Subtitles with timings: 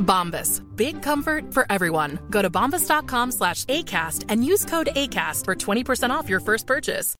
[0.00, 0.60] Bombas.
[0.76, 2.18] Big comfort for everyone.
[2.30, 7.14] Go to bombas.com slash ACAST and use code ACAST for 20% off your first purchase.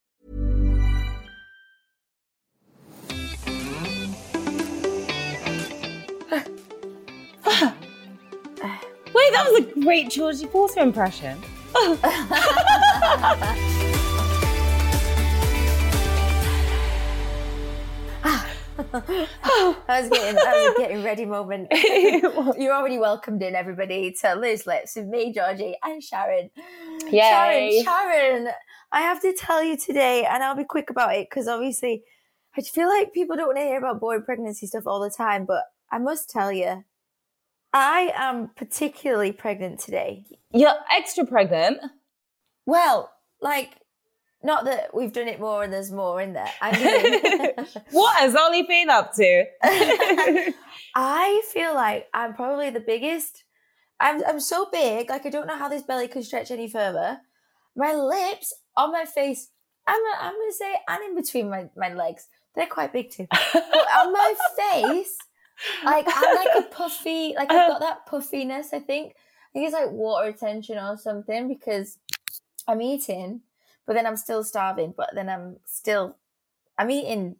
[9.13, 11.41] Wait, that was a great Georgie Porter impression.
[18.93, 21.69] I was getting, I was getting ready moment.
[21.73, 26.51] You're already welcomed in, everybody, to Loose Lips with me, Georgie, and Sharon.
[27.11, 27.83] Yay.
[27.83, 28.49] Sharon, Sharon,
[28.93, 32.05] I have to tell you today, and I'll be quick about it because obviously
[32.57, 35.45] I feel like people don't want to hear about boring pregnancy stuff all the time,
[35.45, 36.85] but I must tell you,
[37.73, 40.25] I am particularly pregnant today.
[40.53, 41.79] You're extra pregnant.
[42.67, 43.77] Well, like,
[44.43, 46.51] not that we've done it more and there's more in there.
[46.61, 49.45] I mean, What has Ollie been up to?
[50.95, 53.45] I feel like I'm probably the biggest.
[53.99, 57.19] I'm I'm so big, like I don't know how this belly could stretch any further.
[57.77, 59.51] My lips on my face,
[59.87, 63.27] I'm I'm gonna say, and in between my, my legs, they're quite big too.
[63.31, 63.63] But
[63.99, 65.19] on my face,
[65.85, 68.73] like I'm like a puffy, like I've got that puffiness.
[68.73, 71.99] I think I think it's like water retention or something because
[72.67, 73.43] I'm eating,
[73.91, 74.95] but then I'm still starving.
[74.97, 76.15] But then I'm still
[76.79, 77.35] I'm eating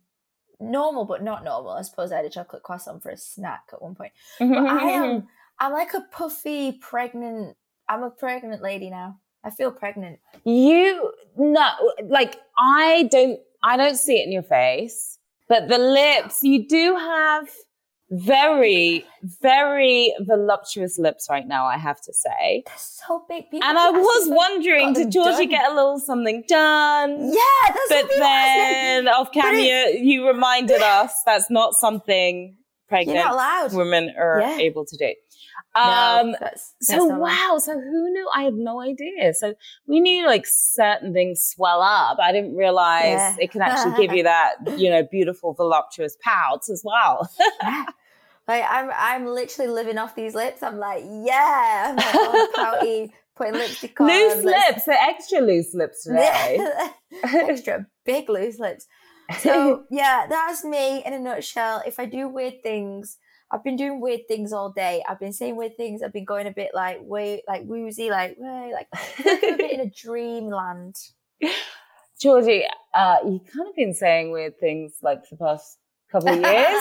[0.59, 1.71] normal but not normal.
[1.71, 4.11] I suppose I had a chocolate croissant for a snack at one point.
[4.41, 5.29] But I am
[5.61, 7.57] I'm like a puffy pregnant
[7.89, 9.21] I'm a pregnant lady now.
[9.45, 10.19] I feel pregnant.
[10.43, 11.69] You no,
[12.03, 13.39] like I don't.
[13.63, 15.19] I don't see it in your face,
[15.49, 16.43] but the lips.
[16.43, 17.49] You do have
[18.11, 19.05] very,
[19.41, 21.67] very voluptuous lips right now.
[21.67, 22.65] I have to say.
[22.67, 23.45] They're so big.
[23.51, 25.49] People And I was wondering, did Georgie done.
[25.49, 27.11] get a little something done?
[27.33, 29.05] Yeah, that's But what people asking.
[29.05, 32.57] then off camera, you reminded us that's not something
[32.89, 34.57] pregnant women are Yeah.
[34.59, 35.15] able to do.
[35.77, 37.21] No, Um, that's- so that's not allowed.
[37.53, 38.29] wow, so who knew?
[38.35, 39.33] I had no idea.
[39.35, 39.55] So
[39.87, 42.19] we knew like certain things swell up.
[42.19, 43.37] I didn't realize Yeah.
[43.39, 47.31] it can actually give you that, you know, beautiful voluptuous pout as well.
[47.63, 47.85] Yeah.
[48.51, 50.65] Like I'm I'm literally living off these lips.
[50.65, 51.95] I'm like, yeah.
[51.97, 54.09] I'm like pouty, putting lipstick on.
[54.09, 56.59] loose lips, they're extra loose lips today.
[57.23, 58.89] Extra big loose lips.
[59.39, 61.81] So yeah, that's me in a nutshell.
[61.87, 63.19] If I do weird things,
[63.53, 65.05] I've been doing weird things all day.
[65.09, 66.03] I've been saying weird things.
[66.03, 69.45] I've been going a bit like way like woozy, like way, like I feel like
[69.45, 70.97] I'm a bit in a dreamland.
[72.21, 75.79] Georgie, uh, you've kind of been saying weird things like for the past
[76.11, 76.81] couple of years.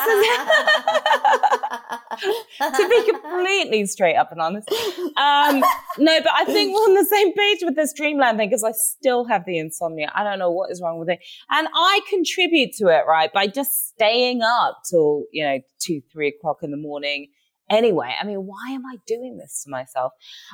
[2.21, 4.69] To be completely straight up and honest.
[5.17, 5.63] Um,
[5.97, 8.71] no, but I think we're on the same page with this dreamland thing because I
[8.71, 10.11] still have the insomnia.
[10.13, 11.19] I don't know what is wrong with it.
[11.49, 16.29] And I contribute to it, right, by just staying up till, you know, two, three
[16.29, 17.27] o'clock in the morning.
[17.69, 20.13] Anyway, I mean, why am I doing this to myself?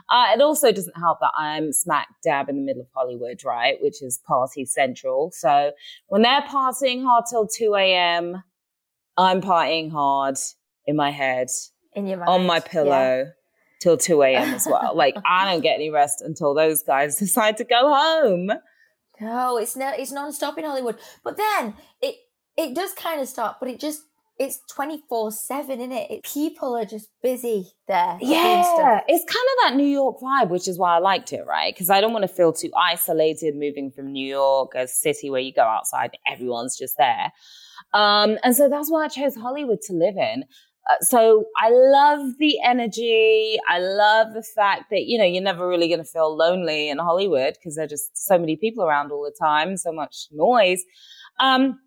[0.09, 3.77] Uh, it also doesn't help that I'm smack dab in the middle of Hollywood, right,
[3.81, 5.31] which is party central.
[5.31, 5.71] So
[6.07, 8.43] when they're partying hard till 2 a.m.,
[9.17, 10.37] I'm partying hard
[10.87, 11.47] in my head
[11.93, 12.29] in your mind.
[12.29, 12.59] on my Yeah.
[12.61, 13.25] pillow
[13.81, 14.53] till 2 a.m.
[14.53, 14.95] as well.
[15.03, 18.51] like I don't get any rest until those guys decide to go home.
[19.21, 20.97] No, it's no, it's non-stop in Hollywood.
[21.23, 22.15] But then it
[22.57, 24.01] it does kind of stop, but it just
[24.37, 26.23] it's twenty four seven in it.
[26.23, 28.17] People are just busy there.
[28.21, 29.03] Yeah, stuff.
[29.07, 31.73] it's kind of that New York vibe, which is why I liked it, right?
[31.73, 35.39] Because I don't want to feel too isolated moving from New York, a city where
[35.39, 37.31] you go outside, everyone's just there.
[37.93, 40.43] Um, and so that's why I chose Hollywood to live in.
[40.89, 43.57] Uh, so I love the energy.
[43.67, 46.99] I love the fact that, you know, you're never really going to feel lonely in
[46.99, 50.83] Hollywood because there are just so many people around all the time, so much noise.
[51.39, 51.79] Um,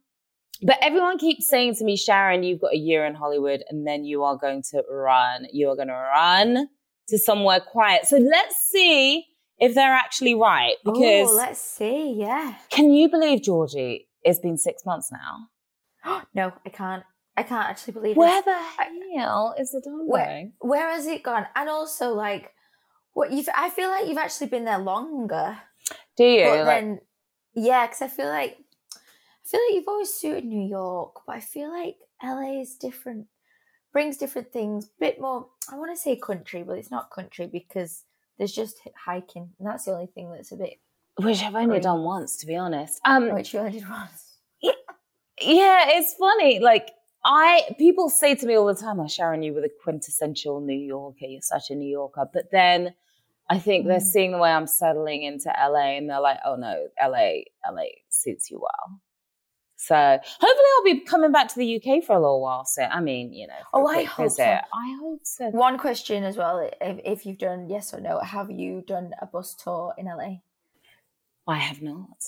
[0.62, 4.05] but everyone keeps saying to me, Sharon, you've got a year in Hollywood and then
[4.05, 5.47] you are going to run.
[5.53, 6.69] You are going to run
[7.09, 8.06] to somewhere quiet.
[8.06, 9.25] So let's see
[9.59, 10.75] if they're actually right.
[10.85, 12.15] Because oh, let's see.
[12.15, 12.56] Yeah.
[12.71, 14.09] can you believe Georgie?
[14.23, 16.23] It's been six months now.
[16.35, 17.05] no, I can't.
[17.38, 18.55] I can't actually believe Where this.
[18.76, 20.52] the hell is the dog Where, going?
[20.61, 21.46] where has it gone?
[21.55, 22.52] And also, like,
[23.12, 23.44] what you?
[23.56, 25.56] I feel like you've actually been there longer.
[26.17, 26.44] Do you?
[26.44, 27.00] But Like- then,
[27.55, 28.58] yeah, because I feel like
[28.96, 33.26] I feel like you've always suited New York, but I feel like LA is different,
[33.93, 35.46] brings different things, bit more.
[35.73, 38.02] I want to say country, but it's not country because
[38.37, 40.75] there's just hiking, and that's the only thing that's a bit.
[41.20, 41.82] which I've only Right.
[41.82, 43.00] done once, to be honest.
[43.05, 44.25] Um, Which you only did once.
[45.41, 46.58] Yeah, it's funny.
[46.58, 46.91] Like
[47.31, 50.61] I people say to me all the time, "I oh, Sharon, you were the quintessential
[50.61, 51.27] New Yorker.
[51.27, 52.95] You're such a New Yorker." But then
[53.51, 54.13] I think they're Mm.
[54.15, 58.51] seeing the way I'm settling into LA, and they're like, "Oh no, LA, LA suits
[58.51, 59.01] you well."
[59.77, 62.65] So hopefully, I'll be coming back to the UK for a little while.
[62.65, 64.43] So I mean, you know, Oh, I hope so.
[64.45, 65.51] I hope so.
[65.51, 69.27] One question as well: if, if you've done yes or no, have you done a
[69.27, 70.41] bus tour in LA?
[71.47, 72.25] I have not.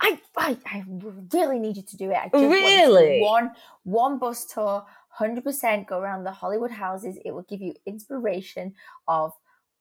[0.00, 0.84] I, I, I
[1.32, 2.16] really need you to do it.
[2.16, 3.20] I just want to do Really?
[3.20, 5.86] one one bus tour, hundred percent.
[5.86, 7.18] Go around the Hollywood houses.
[7.24, 8.74] It will give you inspiration
[9.08, 9.32] of,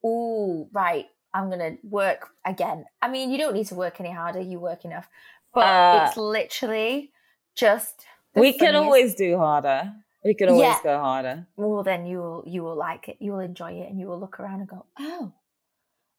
[0.03, 1.05] oh right.
[1.35, 2.85] I'm gonna work again.
[3.01, 4.39] I mean, you don't need to work any harder.
[4.39, 5.07] You work enough,
[5.53, 7.11] but Uh, it's literally
[7.55, 8.05] just.
[8.35, 9.93] the We can always do harder.
[10.23, 10.79] We can always Yeah.
[10.83, 11.47] go harder.
[11.55, 13.17] Well, then you will you will like it.
[13.19, 15.33] You will enjoy it, and you will look around and go, oh,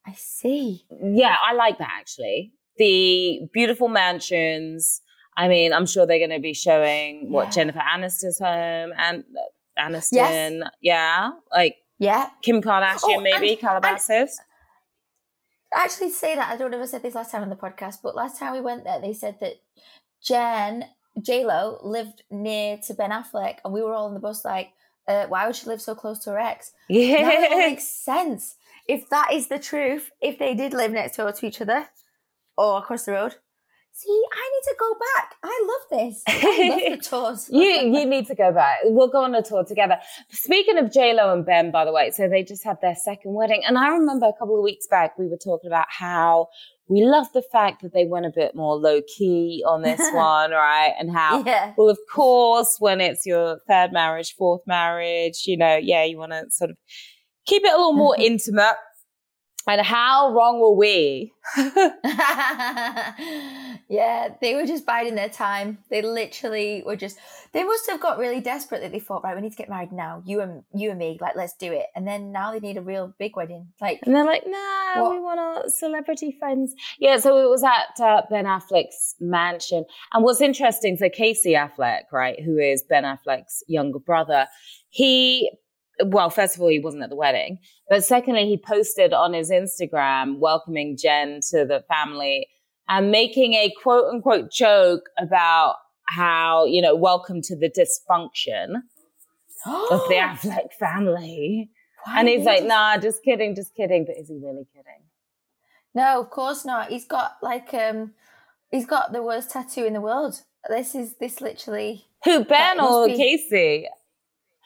[0.07, 0.85] I see.
[1.03, 2.55] Yeah, I like that actually.
[2.79, 5.01] The beautiful mansions.
[5.37, 7.51] I mean, I'm sure they're going to be showing what Yeah.
[7.51, 9.25] Jennifer Aniston's home and
[9.79, 10.69] uh, Aniston.
[10.81, 14.39] Yeah, like Yeah, Kim Kardashian, Oh, and- maybe and- Calabasas.
[15.75, 17.97] actually say that I don't know if I said this last time on the podcast,
[18.03, 19.55] but last time we went there, they said that
[20.23, 20.85] Jen
[21.21, 24.71] J Lo lived near to Ben Affleck, and we were all on the bus like,
[25.09, 26.73] uh, why would she live so close to her ex?
[26.89, 27.29] Yeah.
[27.31, 28.57] it all makes sense.
[28.89, 31.89] If that is the truth, if they did live next door to each other
[32.57, 33.35] or across the road,
[33.93, 35.35] see, I need to go back.
[35.43, 36.23] I love this.
[36.27, 37.49] I love the tours.
[37.51, 38.79] you you need to go back.
[38.85, 39.99] We'll go on a tour together.
[40.31, 43.35] Speaking of J Lo and Ben, by the way, so they just had their second
[43.35, 46.49] wedding, and I remember a couple of weeks back we were talking about how
[46.87, 50.51] we love the fact that they went a bit more low key on this one,
[50.51, 50.93] right?
[50.99, 51.73] And how yeah.
[51.79, 56.33] Well, of course, when it's your third marriage, fourth marriage, you know, yeah, you want
[56.33, 56.77] to sort of
[57.47, 58.75] keep it a little more intimate.
[59.67, 61.33] And how wrong were we?
[63.89, 65.79] yeah, they were just biding their time.
[65.91, 67.19] They literally were just.
[67.53, 69.93] They must have got really desperate that they thought, right, we need to get married
[69.93, 70.23] now.
[70.27, 71.87] You and you and me, like, let's do it.
[71.95, 73.69] And then now they need a real big wedding.
[73.81, 75.13] Like, And they're like, nah, What?
[75.13, 76.75] we want our celebrity friends.
[76.99, 79.85] Yeah, so it was at uh, Ben Affleck's mansion.
[80.13, 84.47] And what's interesting, so Casey Affleck, right, who is Ben Affleck's younger brother,
[84.91, 85.51] he,
[86.05, 87.59] well, first of all, he wasn't at the wedding.
[87.89, 92.49] But secondly, he posted on his Instagram welcoming Jen to the family
[92.89, 95.77] and making a quote unquote joke about
[96.09, 98.77] how, you know, welcome to the dysfunction
[99.67, 101.71] of the Affleck family.
[102.05, 104.05] Why And he's like, nah, just kidding, just kidding.
[104.05, 105.03] But is he really kidding?
[105.95, 106.91] No, of course not.
[106.91, 108.13] He's got like um,
[108.71, 110.43] he's got the worst tattoo in the world.
[110.69, 113.87] This is this literally Who, Ben or be- Casey?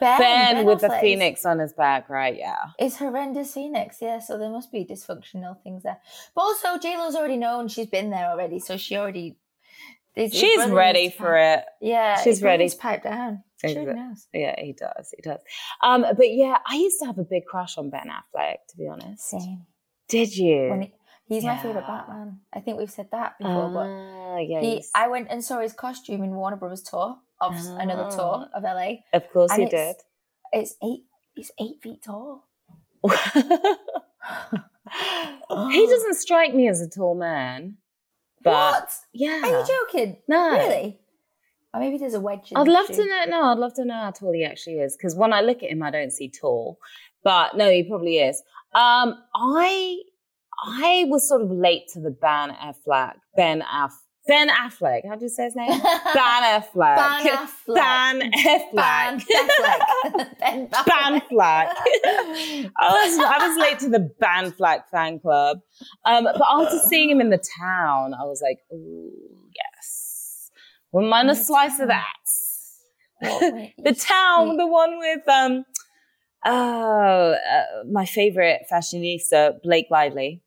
[0.00, 2.36] Ben, Ben, with the is- phoenix on his back, right?
[2.36, 2.56] Yeah.
[2.78, 4.20] It's horrendous phoenix, yeah.
[4.20, 5.98] So there must be dysfunctional things there.
[6.34, 9.36] But also, J Lo's already known; she's been there already, so she already.
[10.14, 11.64] his She's ready for it.
[11.80, 12.64] Yeah, She's ready.
[12.64, 13.42] needs to pipe down.
[13.64, 14.28] Sure knows.
[14.32, 15.12] Yeah, he does.
[15.16, 15.40] He does.
[15.82, 18.86] Um, but yeah, I used to have a big crush on Ben Affleck, to be
[18.86, 19.28] honest.
[19.30, 19.66] Same.
[20.08, 20.68] Did you?
[20.70, 20.94] When he,
[21.26, 22.38] he's my favorite Batman.
[22.52, 24.60] I think we've said that before, but Ah, yeah.
[24.60, 28.16] he, I went and saw his costume in Warner Brothers tour of s- another Ah.
[28.16, 28.96] tour of LA.
[29.12, 29.96] of course and did.
[30.52, 31.04] It's eight.
[31.36, 32.44] It's eight feet tall.
[35.70, 37.76] he doesn't strike me as a tall man.
[38.42, 38.90] But what?
[39.12, 39.40] yeah.
[39.42, 40.16] Are you joking?
[40.28, 40.52] No.
[40.52, 40.98] Really?
[41.74, 42.50] Or maybe there's a wedge.
[42.50, 42.94] In I'd love shoe.
[42.94, 43.24] to know.
[43.28, 44.96] No, I'd love to know how tall he actually is.
[44.96, 46.78] Because when I look at him, I don't see tall.
[47.24, 48.42] But no, he probably is.
[48.74, 49.98] Um, I
[50.66, 53.14] I was sort of late to the Ben Affleck.
[53.36, 53.92] Ben Aff.
[54.28, 55.08] Ben Affleck.
[55.08, 55.70] How do you say his name?
[55.80, 55.80] Ben
[56.14, 56.96] Affleck.
[56.96, 57.74] Ban Affleck.
[57.74, 58.74] Ben Affleck.
[58.74, 60.38] Ban Affleck.
[60.38, 61.74] Ben Ban Flack.
[61.74, 65.60] I was I was late to the Ban Affleck fan club.
[66.04, 69.10] Um, but after seeing him in the town, I was like, ooh,
[69.56, 70.50] yes.
[70.92, 72.04] We want a slice of that.
[73.20, 75.64] The town, the one with um
[76.44, 80.42] oh uh, my favorite fashionista, Blake Lively,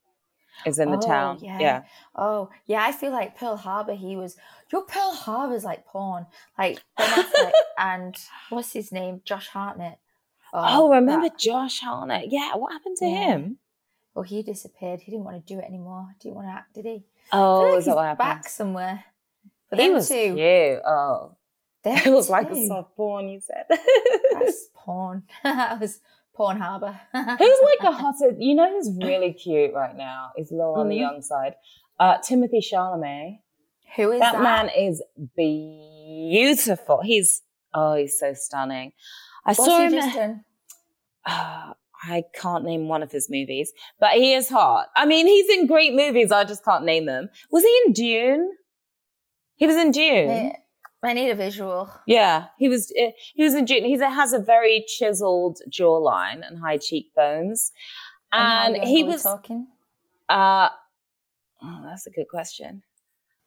[0.65, 1.39] is in the Oh, town.
[1.41, 1.59] yeah.
[1.59, 1.83] yeah.
[2.15, 4.35] Oh, yeah, I feel like Pearl Harbor, he was.
[4.71, 6.25] Your Pearl Harbor's like porn.
[6.57, 6.81] Like
[7.77, 8.15] and
[8.49, 9.21] what's his name?
[9.23, 9.99] Josh Hartnett.
[10.53, 12.31] Oh, oh, remember that- Josh Hartnett?
[12.31, 13.25] Yeah, what happened to Yeah.
[13.27, 13.57] him?
[14.13, 14.99] Well, he disappeared.
[14.99, 16.09] He didn't want to do it anymore.
[16.19, 17.05] Didn't want to act, did he?
[17.31, 18.17] Oh, like is that what happened?
[18.17, 19.05] Back somewhere.
[19.69, 20.81] But he was two, cute.
[20.85, 21.35] Oh,
[21.85, 23.29] it was like a soft porn.
[23.29, 23.65] You said.
[24.33, 25.23] That's porn.
[25.43, 26.01] that was
[26.35, 26.99] Porn Harbor.
[27.13, 28.39] Who's like the hottest?
[28.39, 30.31] You know who's really cute right now?
[30.37, 30.99] Is low on the Mhm.
[30.99, 31.55] young side.
[31.99, 33.39] Uh, Timothée Chalamet.
[33.95, 34.41] Who is that, that?
[34.41, 35.03] man is
[35.35, 37.01] beautiful.
[37.03, 37.41] He's
[37.73, 38.93] oh, he's so stunning.
[39.45, 40.43] I What's saw him.
[41.25, 44.87] Ah, I can't name one of his movies, but he is hot.
[44.95, 46.31] I mean, he's in great movies.
[46.31, 47.29] I just can't name them.
[47.51, 48.51] Was he in Dune?
[49.55, 50.29] He was in Dune.
[50.31, 50.55] I-
[51.03, 51.89] I need a visual.
[52.05, 52.91] Yeah, he was.
[53.01, 53.85] uh, He was in Dune.
[53.85, 57.71] He has a very chiseled jawline and high cheekbones,
[58.31, 59.23] and young he was.
[59.23, 59.67] talking.
[60.29, 60.69] Uh,
[61.63, 62.83] oh, that's a good question.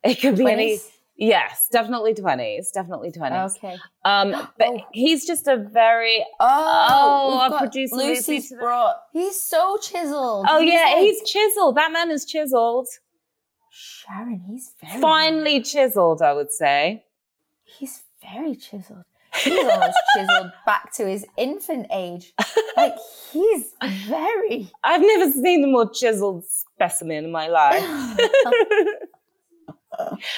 [0.02, 0.78] It could be any.
[1.16, 2.72] Yes, definitely twenties.
[2.72, 3.56] Definitely twenties.
[3.58, 3.76] Okay.
[4.04, 4.80] Um, but Oh.
[4.92, 6.26] he's just a very.
[6.40, 8.96] Oh, Oh, our producer Lucy Lucy's to brought.
[9.12, 10.46] He's so chiseled.
[10.48, 11.76] Oh yeah, like- he's chiseled.
[11.76, 12.88] That man is chiseled.
[13.70, 14.40] Sharon.
[14.48, 17.04] He's very Finely chiseled, I would say.
[17.64, 19.04] He's very chiseled.
[19.42, 22.32] He's almost chiseled back to his infant age.
[22.76, 22.94] Like
[23.32, 23.72] he's
[24.06, 24.70] very.
[24.84, 27.82] I've never seen a more chiseled specimen in my life.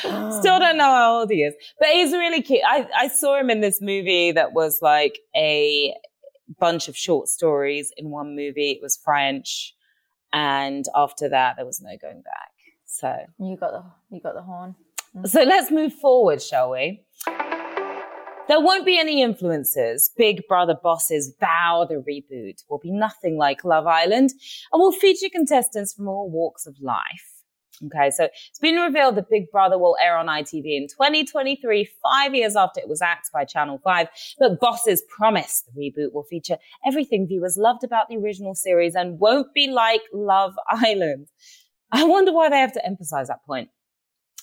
[0.01, 2.61] Still don't know how old he is, but he's really cute.
[2.67, 5.95] I, I saw him in this movie that was like a
[6.61, 8.73] bunch of short stories in one movie.
[8.73, 9.75] It was French,
[10.33, 12.51] and after that, there was no going back.
[12.85, 14.75] So, You got the you got the horn.
[15.25, 17.06] so let's move forward, shall we?
[18.49, 20.13] There won't be any influences.
[20.17, 24.31] Big Brother bosses vow the reboot will be nothing like Love Island
[24.73, 27.37] and will feature contestants from all walks of life.
[27.85, 32.35] Okay, so it's been revealed that Big Brother will air on ITV in 2023, five
[32.35, 34.09] years after it was axed by Channel 5.
[34.39, 36.57] But bosses promise the reboot will feature
[36.87, 41.29] everything viewers loved about the original series and won't be like Love Island.
[41.93, 43.69] I wonder why they have to emphasize that point.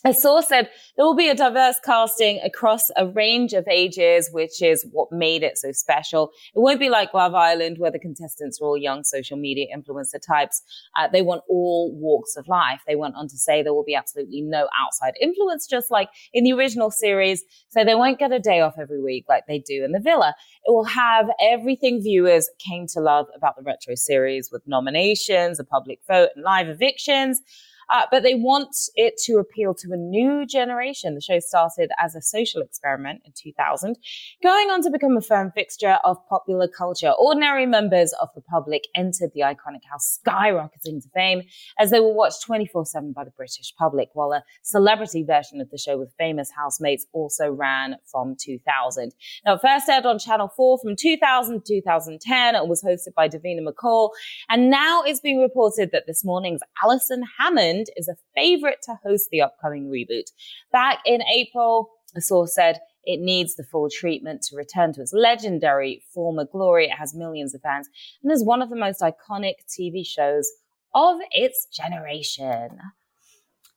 [0.05, 4.61] A source said there will be a diverse casting across a range of ages, which
[4.61, 6.31] is what made it so special.
[6.53, 10.21] It won't be like Love Island, where the contestants are all young social media influencer
[10.21, 10.61] types.
[10.97, 12.81] Uh, they want all walks of life.
[12.85, 16.43] They went on to say there will be absolutely no outside influence, just like in
[16.43, 17.41] the original series.
[17.69, 20.35] So they won't get a day off every week like they do in the villa.
[20.65, 25.63] It will have everything viewers came to love about the retro series with nominations, a
[25.63, 27.41] public vote, and live evictions.
[27.89, 31.15] Uh, but they want it to appeal to a new generation.
[31.15, 33.97] The show started as a social experiment in 2000,
[34.41, 37.11] going on to become a firm fixture of popular culture.
[37.11, 41.41] Ordinary members of the public entered the iconic house, skyrocketing to fame
[41.79, 45.69] as they were watched 24 7 by the British public, while a celebrity version of
[45.69, 49.13] the show with famous housemates also ran from 2000.
[49.45, 53.27] Now, it first aired on Channel 4 from 2000 to 2010 and was hosted by
[53.27, 54.09] Davina McCall.
[54.49, 59.29] And now it's being reported that this morning's Alison Hammond is a favorite to host
[59.31, 60.31] the upcoming reboot.
[60.71, 65.13] Back in April, a source said it needs the full treatment to return to its
[65.13, 66.85] legendary former glory.
[66.85, 67.89] It has millions of fans
[68.21, 70.49] and is one of the most iconic TV shows
[70.93, 72.79] of its generation.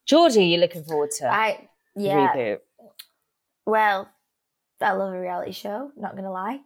[0.07, 2.33] Georgie, are you looking forward to I yeah.
[2.33, 2.59] reboot?
[3.65, 4.09] Well,
[4.81, 5.91] I love a reality show.
[5.97, 6.61] Not gonna lie.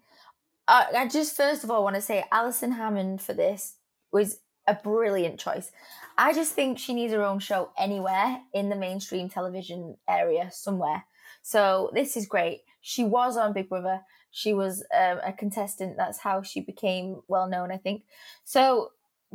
[0.69, 3.77] Uh, I just first of all want to say Alison Hammond for this
[4.13, 4.39] was
[4.71, 5.73] a brilliant choice.
[6.17, 11.05] I just think she needs her own show anywhere in the mainstream television area somewhere.
[11.43, 12.61] So this is great.
[12.81, 14.01] She was on Big Brother.
[14.31, 15.97] She was um, a contestant.
[15.97, 18.05] That's how she became well known, I think.
[18.45, 18.91] So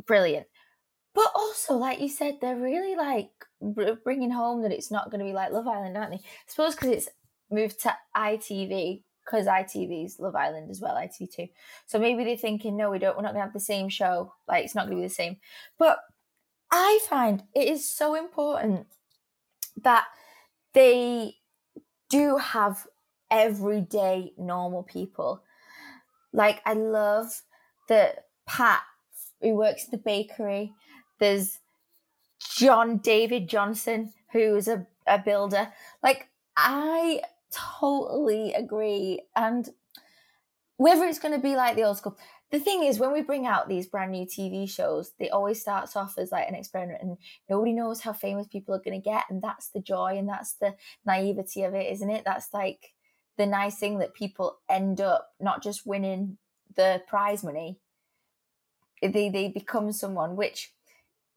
[0.06, 0.46] brilliant.
[1.14, 3.30] But also, like you said, they're really like
[4.04, 6.16] bringing home that it's not going to be like Love Island, aren't they?
[6.18, 7.08] I suppose because it's
[7.50, 11.50] moved to ITV because ITV's Love Island as well, ITV2.
[11.86, 13.16] So maybe they're thinking, no, we don't.
[13.16, 14.32] We're not going to have the same show.
[14.46, 15.36] Like it's not going to be the same.
[15.78, 15.98] But
[16.70, 18.86] I find it is so important
[19.82, 20.06] that
[20.74, 21.34] they
[22.08, 22.86] do have
[23.30, 25.42] everyday normal people.
[26.32, 27.42] Like I love
[27.88, 28.82] that Pat,
[29.40, 30.72] who works in the bakery.
[31.18, 31.58] There's
[32.56, 35.68] John David Johnson, who is a, a builder.
[36.02, 37.22] Like I
[37.52, 39.22] totally agree.
[39.34, 39.68] And
[40.76, 42.18] whether it's going to be like the old school,
[42.50, 45.96] the thing is, when we bring out these brand new TV shows, they always starts
[45.96, 47.16] off as like an experiment, and
[47.50, 50.54] nobody knows how famous people are going to get, and that's the joy and that's
[50.54, 50.74] the
[51.04, 52.24] naivety of it, isn't it?
[52.24, 52.92] That's like
[53.36, 56.38] the nice thing that people end up not just winning
[56.76, 57.78] the prize money,
[59.02, 60.72] they they become someone, which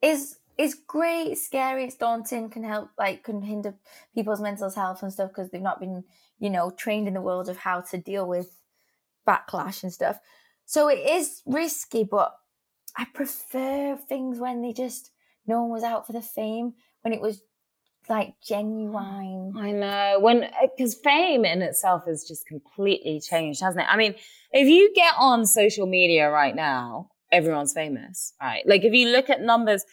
[0.01, 3.75] is is great, scary, it's daunting, can help like can hinder
[4.13, 6.03] people's mental health and stuff because they've not been
[6.37, 8.59] you know trained in the world of how to deal with
[9.27, 10.19] backlash and stuff.
[10.65, 12.35] So it is risky, but
[12.97, 15.11] I prefer things when they just
[15.47, 17.41] no one was out for the fame when it was
[18.09, 19.53] like genuine.
[19.55, 23.87] I know when uh, because fame in itself has just completely changed, hasn't it?
[23.89, 24.13] I mean,
[24.51, 28.63] if you get on social media right now, everyone's famous, right?
[28.67, 29.85] Like if you look at numbers,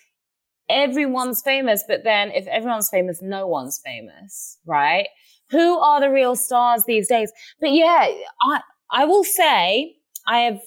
[0.68, 5.08] everyone's famous, but then if everyone's famous, no one's famous, right?
[5.50, 7.32] Who are the real stars these days?
[7.60, 8.08] But yeah,
[8.42, 9.96] I I will say
[10.26, 10.60] I have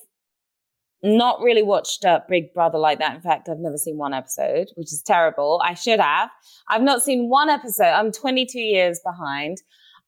[1.01, 3.15] not really watched uh, Big Brother like that.
[3.15, 5.61] In fact, I've never seen one episode, which is terrible.
[5.63, 6.29] I should have.
[6.67, 7.85] I've not seen one episode.
[7.85, 9.57] I'm 22 years behind.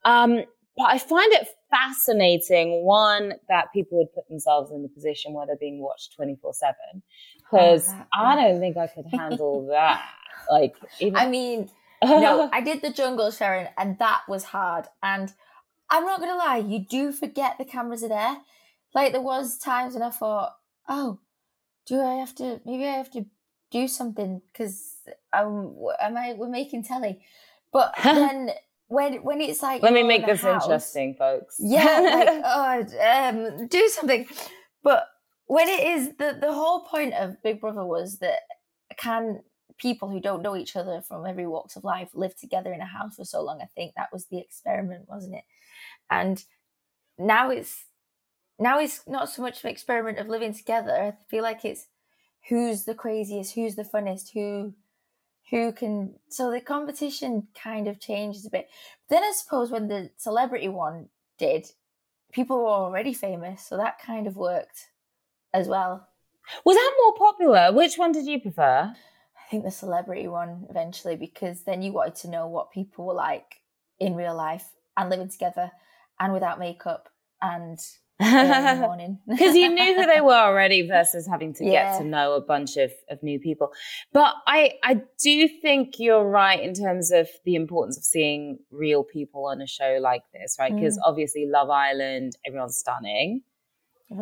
[0.04, 0.42] Um,
[0.78, 5.48] but I find it fascinating, one, that people would put themselves in the position where
[5.48, 6.76] they're being watched 24 7.
[7.38, 10.04] Because oh, I don't think I could handle that.
[10.50, 11.70] Like, even- I mean,
[12.04, 14.86] no, I did the jungle, Sharon, and that was hard.
[15.02, 15.34] And
[15.90, 18.38] I'm not going to lie, you do forget the cameras are there.
[18.94, 20.56] Like, there was times when I thought,
[20.88, 21.20] oh,
[21.86, 22.62] do I have to?
[22.66, 23.26] Maybe I have to
[23.72, 24.94] do something because
[25.34, 25.48] I'm.
[25.48, 26.34] Um, am I?
[26.34, 27.22] We're making telly,
[27.72, 28.52] but then
[28.92, 31.56] when when it's like let me make this house, interesting, folks.
[31.60, 34.28] Yeah, like oh, um, do something.
[34.84, 35.08] But
[35.48, 38.40] when it is the the whole point of Big Brother was that
[38.98, 39.44] can
[39.78, 42.86] people who don't know each other from every walks of life live together in a
[42.86, 43.62] house for so long?
[43.62, 45.46] I think that was the experiment, wasn't it?
[46.10, 46.44] And
[47.18, 47.86] now it's
[48.60, 50.92] now it's not so much an experiment of living together.
[50.92, 51.88] I feel like it's
[52.50, 54.74] who's the craziest, who's the funnest, who
[55.50, 58.70] who can so the competition kind of changes a bit.
[59.10, 61.68] But then I suppose when the celebrity one did,
[62.32, 64.90] people were already famous, so that kind of worked
[65.54, 66.08] as well.
[66.66, 67.72] Was that more popular?
[67.72, 68.94] Which one did you prefer?
[68.94, 73.14] I think the celebrity one eventually because then you wanted to know what people were
[73.14, 73.62] like
[74.00, 75.72] in real life and living together
[76.20, 77.10] and without makeup
[77.42, 77.80] and
[78.80, 79.20] morning.
[79.28, 81.92] Because you knew who they were already versus having to yeah.
[81.94, 83.72] get to know a bunch of, of new people.
[84.14, 89.04] But i i do think you're right in terms of the importance of seeing real
[89.04, 90.74] people on a show like this right?
[90.74, 91.02] Because mm.
[91.06, 93.42] obviously love island everyone's stunning.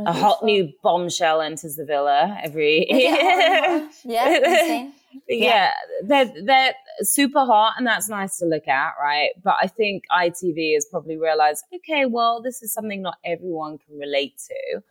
[0.06, 4.90] A hot new bombshell enters the villa every yeah, yeah
[5.28, 5.72] yeah.
[6.04, 9.30] they're they're super hot and that's nice to look at, right?
[9.44, 13.98] But I think ITV has probably realized, okay, well, this is something not everyone can
[13.98, 14.82] relate to.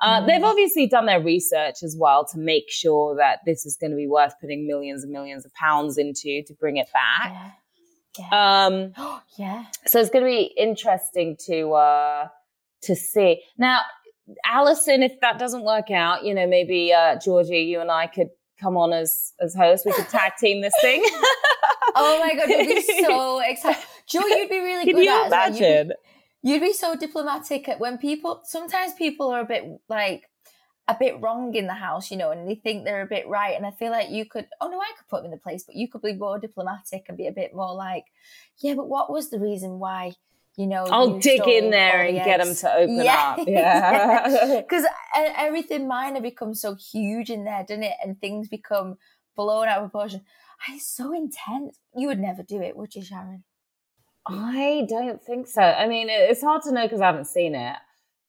[0.00, 0.26] Uh, mm.
[0.26, 3.96] They've obviously done their research as well to make sure that this is going to
[3.96, 7.32] be worth putting millions and millions of pounds into to bring it back.
[7.32, 7.50] Yeah.
[8.18, 8.66] Yeah.
[8.66, 8.92] Um,
[9.38, 9.64] yeah.
[9.86, 12.28] So it's going to be interesting to uh,
[12.82, 13.42] to see.
[13.56, 13.80] Now,
[14.44, 18.28] Alison, if that doesn't work out, you know, maybe uh, Georgie, you and I could
[18.62, 19.84] come on as as host.
[19.84, 21.02] We could tag team this thing.
[21.94, 23.82] oh my god, you'd be so excited.
[24.06, 25.88] Joe, you'd be really Can good you at imagine?
[25.88, 25.88] You'd
[26.42, 30.28] be, you'd be so diplomatic when people sometimes people are a bit like
[30.88, 33.56] a bit wrong in the house, you know, and they think they're a bit right.
[33.56, 35.62] And I feel like you could, oh no, I could put them in the place,
[35.64, 38.04] but you could be more diplomatic and be a bit more like,
[38.58, 40.12] yeah, but what was the reason why
[40.56, 43.36] you know, I'll dig in there and get them to open yeah.
[43.38, 43.38] up.
[43.48, 44.60] Yeah.
[44.68, 44.84] Because
[45.14, 47.94] everything minor becomes so huge in there, doesn't it?
[48.04, 48.96] And things become
[49.34, 50.22] blown out of proportion.
[50.60, 51.78] Ah, it's so intense.
[51.96, 53.44] You would never do it, would you, Sharon?
[54.26, 55.62] I don't think so.
[55.62, 57.76] I mean, it's hard to know because I haven't seen it.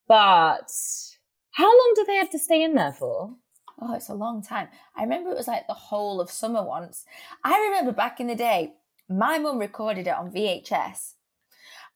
[0.07, 0.71] But
[1.51, 3.35] how long do they have to stay in there for?
[3.81, 4.69] Oh, it's a long time.
[4.95, 7.05] I remember it was like the whole of summer once.
[7.43, 8.73] I remember back in the day,
[9.09, 11.13] my mum recorded it on VHS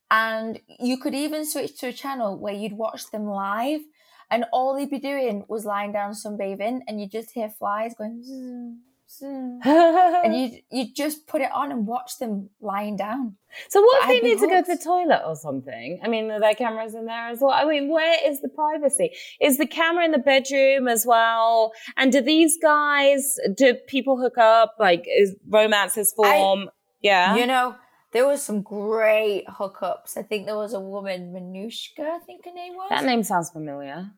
[0.10, 3.82] and you could even switch to a channel where you'd watch them live
[4.30, 8.24] and all they'd be doing was lying down sunbathing and you just hear flies going
[8.24, 9.60] zoom, zoom.
[9.66, 13.36] and you you just put it on and watch them lying down.
[13.70, 14.52] So what if they need hooked.
[14.52, 16.00] to go to the toilet or something?
[16.04, 17.52] I mean, are there cameras in there as well?
[17.52, 19.12] I mean, where is the privacy?
[19.42, 21.72] Is the camera in the bedroom as well?
[21.96, 24.76] And do these guys, do people hook up?
[24.78, 26.68] Like, is romances form?
[26.68, 27.36] I, yeah.
[27.36, 27.76] You know,
[28.12, 30.18] there was some great hookups.
[30.18, 32.90] I think there was a woman, Manushka, I think her name was.
[32.90, 34.12] That name sounds familiar.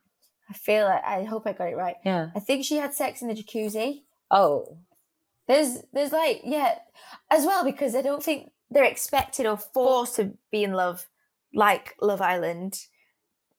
[0.48, 1.96] I feel like I hope I got it right.
[2.04, 2.30] Yeah.
[2.34, 4.02] I think she had sex in the jacuzzi.
[4.30, 4.78] Oh.
[5.46, 6.78] There's there's like, yeah,
[7.30, 11.06] as well because I don't think they're expected or forced to be in love
[11.54, 12.86] like Love Island.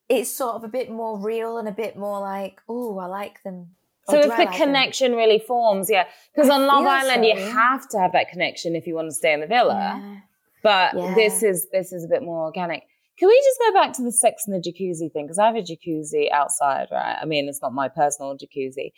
[0.07, 3.43] It's sort of a bit more real and a bit more like, oh, I like
[3.43, 3.75] them.
[4.11, 7.27] So if the connection really forms, yeah, because on Love Island so.
[7.27, 9.73] you have to have that connection if you want to stay in the villa.
[9.73, 10.17] Yeah.
[10.63, 11.15] But yeah.
[11.15, 12.83] this is this is a bit more organic.
[13.17, 15.25] Can we just go back to the sex and the jacuzzi thing?
[15.25, 17.17] Because I have a jacuzzi outside, right?
[17.21, 18.93] I mean, it's not my personal jacuzzi,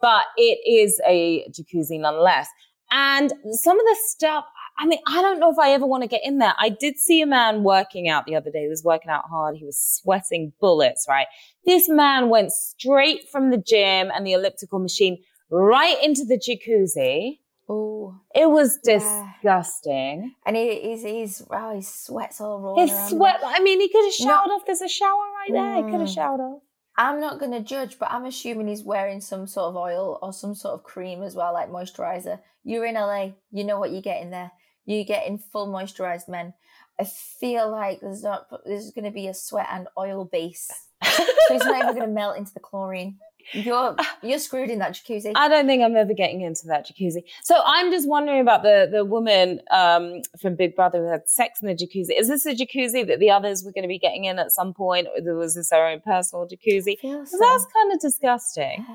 [0.00, 2.48] but it is a jacuzzi nonetheless.
[2.90, 4.44] And some of the stuff,
[4.80, 6.54] I mean, I don't know if I ever want to get in there.
[6.56, 8.62] I did see a man working out the other day.
[8.62, 9.56] He was working out hard.
[9.56, 11.26] He was sweating bullets, right?
[11.66, 15.18] This man went straight from the gym and the elliptical machine
[15.50, 17.40] right into the jacuzzi.
[17.68, 18.98] Oh, It was Yeah.
[19.42, 20.34] disgusting.
[20.46, 23.08] and he, he's he's wow, his sweat's all rolling His around.
[23.10, 24.62] sweat, I mean, he could have showered off.
[24.66, 25.10] There's a shower
[25.40, 25.76] right there.
[25.76, 26.14] He could have Mm.
[26.14, 26.62] showered off.
[26.96, 30.54] I'm not gonna judge, but I'm assuming he's wearing some sort of oil or some
[30.54, 32.40] sort of cream as well, like moisturizer.
[32.64, 34.50] You're in LA, you know what you're getting there.
[34.88, 36.54] You're in full moisturized men.
[36.98, 40.70] I feel like there's not there's gonna be a sweat and oil base,
[41.04, 43.18] so it's not even gonna melt into the chlorine.
[43.52, 45.32] You're you're screwed in that jacuzzi.
[45.34, 47.22] I don't think I'm ever getting into that jacuzzi.
[47.42, 51.60] So I'm just wondering about the the woman um, from Big Brother who had sex
[51.60, 52.18] in the jacuzzi.
[52.18, 54.72] Is this a jacuzzi that the others were going to be getting in at some
[54.72, 56.96] point, or was this their own personal jacuzzi?
[57.00, 57.38] so.
[57.38, 58.86] That's kind of disgusting.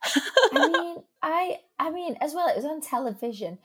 [0.04, 3.58] I mean, I I mean, as well, it was on television,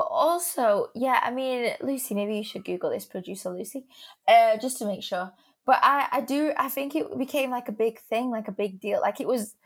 [0.00, 3.84] but also, yeah, I mean, Lucy, maybe you should Google this, producer Lucy,
[4.26, 5.30] uh, just to make sure.
[5.66, 8.80] But I, I do, I think it became like a big thing, like a big
[8.80, 9.02] deal.
[9.02, 9.56] Like it was,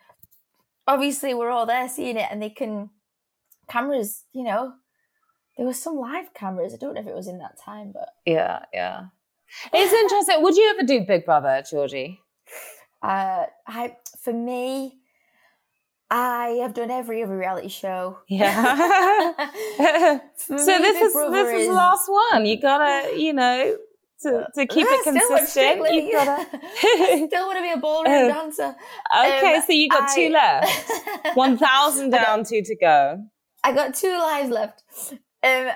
[0.88, 2.90] obviously, we're all there seeing it, and they can
[3.68, 4.72] cameras, you know,
[5.56, 6.74] there was some live cameras.
[6.74, 9.02] I don't know if it was in that time, but Yeah, yeah.
[9.72, 10.42] It's interesting.
[10.42, 12.18] Would you ever do Big Brother, Georgie?
[13.04, 14.98] uh, I, for me,
[16.10, 18.18] I have done every other reality show.
[18.28, 19.32] Yeah.
[20.36, 22.46] So this is this is the last one.
[22.46, 23.76] You gotta, you know,
[24.22, 25.94] to, to keep Yeah, it consistent.
[25.94, 26.46] You gotta.
[27.26, 28.28] still want to be a ballroom Oh.
[28.28, 28.74] dancer.
[29.18, 30.90] okay, Um, so you got two left.
[31.36, 33.24] One thousand down, two to go.
[33.62, 34.82] I got two lives left.
[35.42, 35.68] Um,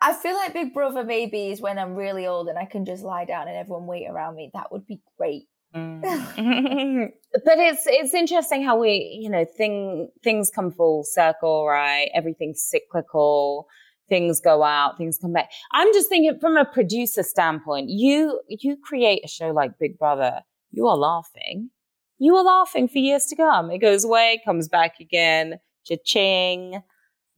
[0.00, 3.02] I feel like Big Brother maybe is when I'm really old and I can just
[3.02, 4.50] lie down and everyone wait around me.
[4.52, 5.44] That would be great.
[5.76, 7.10] Mm.
[7.44, 12.08] but it's it's interesting how we you know thing things come full circle right?
[12.14, 13.66] Everything's cyclical.
[14.08, 15.50] Things go out things come back.
[15.72, 20.42] I'm just thinking from a producer standpoint you you create a show like big brother
[20.70, 21.70] you are laughing.
[22.18, 23.70] You are laughing for years to come.
[23.70, 25.58] It goes away comes back again.
[25.84, 26.82] Cha-ching.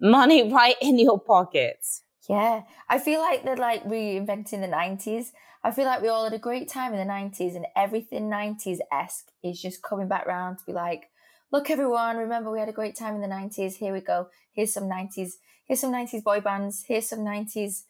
[0.01, 2.03] Money right in your pockets.
[2.29, 5.33] Yeah, I feel like they're like reinventing the 90s.
[5.65, 8.79] I feel like we all had a great time in the 90s and everything 90s
[8.93, 11.11] esque is just coming back round to be like,
[11.51, 13.77] look, everyone, remember we had a great time in the 90s.
[13.77, 14.29] Here we go.
[14.53, 15.33] Here's some 90s.
[15.65, 16.85] Here's some 90s boy bands.
[16.87, 17.83] Here's some 90s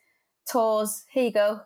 [0.50, 1.04] tours.
[1.10, 1.60] Here you go.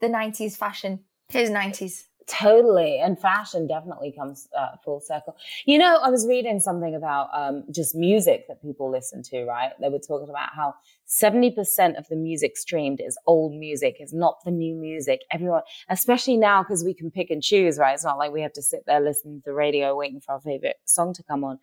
[0.00, 1.00] The 90s fashion.
[1.28, 2.04] Here's 90s.
[2.26, 3.00] Totally.
[3.00, 5.36] And fashion definitely comes uh, full circle.
[5.66, 9.72] You know, I was reading something about um, just music that people listen to, right?
[9.80, 10.74] They were talking about how
[11.22, 15.20] 70% of the music streamed is old music, is not the new music.
[15.30, 17.94] Everyone, especially now because we can pick and choose, right?
[17.94, 20.40] It's not like we have to sit there listening to the radio waiting for our
[20.40, 21.58] favorite song to come on.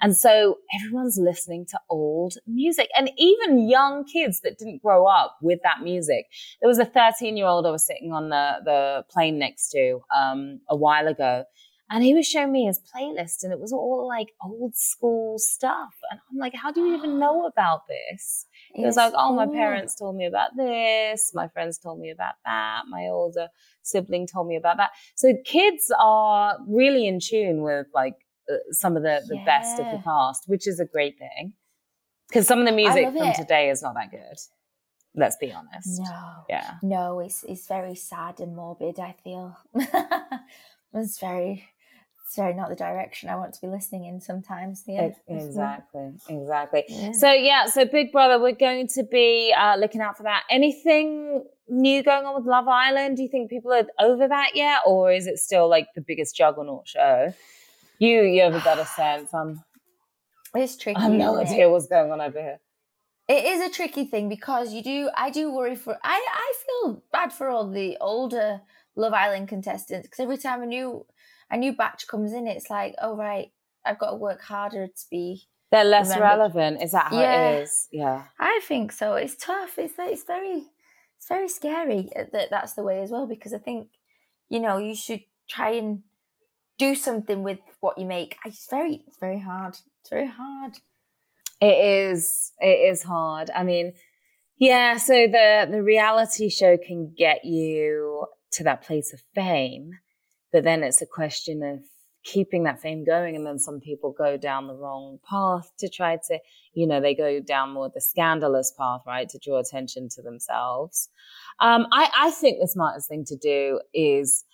[0.00, 5.36] And so everyone's listening to old music and even young kids that didn't grow up
[5.40, 6.26] with that music.
[6.60, 10.00] There was a 13 year old I was sitting on the, the plane next to
[10.16, 11.44] um, a while ago.
[11.88, 15.94] And he was showing me his playlist and it was all like old school stuff.
[16.10, 18.46] And I'm like, how do you even know about this?
[18.76, 21.30] He was like, oh, my parents told me about this.
[21.34, 22.82] My friends told me about that.
[22.90, 23.48] My older
[23.82, 24.90] sibling told me about that.
[25.14, 28.16] So kids are really in tune with like
[28.50, 31.54] uh, some of the, the best of the past, which is a great thing.
[32.28, 33.36] Because some of the music from it.
[33.36, 34.36] today is not that good.
[35.14, 36.02] Let's be honest.
[36.02, 36.44] No.
[36.50, 36.74] Yeah.
[36.82, 39.56] No, it's it's very sad and morbid, I feel.
[40.94, 41.64] it's very
[42.34, 44.82] very not the direction I want to be listening in sometimes.
[44.86, 45.10] Yeah.
[45.28, 46.84] Exactly, exactly.
[46.88, 47.12] Yeah.
[47.12, 50.42] So yeah, so Big Brother, we're going to be uh, looking out for that.
[50.50, 53.16] Anything new going on with Love Island?
[53.16, 56.34] Do you think people are over that yet, or is it still like the biggest
[56.36, 57.32] juggernaut show?
[57.98, 59.32] You, you have a better sense.
[59.32, 59.62] I'm,
[60.54, 60.96] It's tricky.
[60.96, 61.50] I have no isn't it?
[61.52, 62.58] idea what's going on over here.
[63.28, 67.02] It is a tricky thing because you do I do worry for I I feel
[67.12, 68.60] bad for all the older
[68.94, 71.04] Love Island contestants because every time a new
[71.50, 73.50] a new batch comes in, it's like, oh right,
[73.84, 75.42] I've got to work harder to be.
[75.70, 76.82] They're less Remember- relevant.
[76.82, 77.50] Is that how Yeah.
[77.50, 77.88] it is?
[77.92, 78.24] Yeah.
[78.38, 79.14] I think so.
[79.14, 79.78] It's tough.
[79.78, 80.64] It's it's very
[81.18, 83.88] it's very scary uh, that that's the way as well because I think
[84.48, 86.02] you know you should try and
[86.78, 88.36] do something with what you make.
[88.44, 89.76] It's very it's very hard.
[90.00, 90.74] It's very hard.
[91.60, 91.78] It
[92.12, 92.52] is.
[92.60, 93.50] It is hard.
[93.50, 93.94] I mean,
[94.58, 94.98] yeah.
[94.98, 99.98] So the the reality show can get you to that place of fame,
[100.56, 101.80] but then it's a question of
[102.24, 103.36] keeping that fame going.
[103.36, 106.38] And then some people go down the wrong path to try to,
[106.72, 111.10] you know, they go down more the scandalous path, right, to draw attention to themselves.
[111.60, 114.46] Um, I I think the smartest thing to do is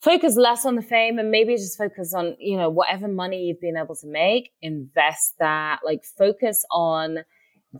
[0.00, 3.60] focus less on the fame and maybe just focus on you know whatever money you've
[3.60, 7.18] been able to make invest that like focus on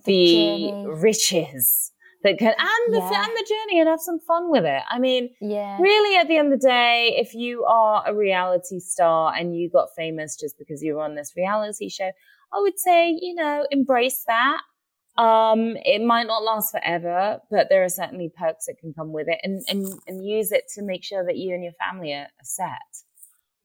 [0.04, 0.86] the, journey.
[0.86, 1.90] riches
[2.24, 3.24] that can and the Yeah.
[3.24, 4.82] and the journey and have some fun with it.
[4.90, 5.78] I mean, Yeah.
[5.80, 9.70] really at the end of the day, if you are a reality star and you
[9.70, 12.10] got famous just because you were on this reality show,
[12.52, 14.60] I would say, you know, embrace that.
[15.16, 19.28] Um, it might not last forever, but there are certainly perks that can come with
[19.28, 22.24] it and, and, and use it to make sure that you and your family are,
[22.24, 22.90] are set.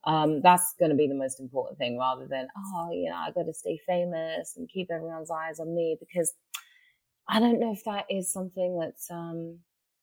[0.04, 3.30] Um, that's going to be the most important thing rather than, oh, you know, I
[3.32, 6.32] got to stay famous and keep everyone's eyes on me because
[7.32, 9.60] I don't know if that is something that's, um,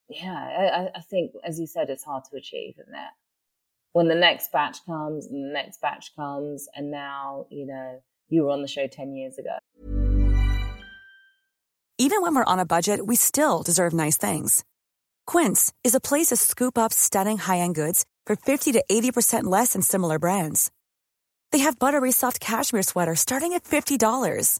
[0.09, 3.09] yeah, I, I- think, as you said, it's hard to achieve, isn't it?
[3.91, 8.43] When the next batch comes and the next batch comes, and now, you know, you
[8.43, 9.57] were on the show 10 years ago.
[11.97, 14.63] Even when we're on a budget, we still deserve nice things.
[15.25, 19.73] Quince is a place to scoop up stunning high-end goods for 50 to 80% less
[19.73, 20.71] than similar brands.
[21.51, 24.59] They have buttery soft cashmere sweaters starting at $50,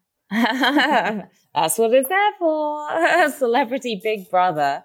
[1.53, 3.29] That's what it's there for.
[3.37, 4.83] Celebrity Big Brother.